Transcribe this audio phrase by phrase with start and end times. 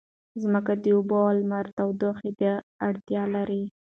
[0.41, 2.51] ځمکه د اوبو او لمر تودوخې ته
[2.87, 3.63] اړتیا لري.